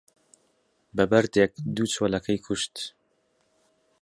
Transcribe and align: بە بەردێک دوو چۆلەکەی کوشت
بە 0.95 1.03
بەردێک 1.11 1.53
دوو 1.75 1.91
چۆلەکەی 1.93 2.43
کوشت 2.45 2.75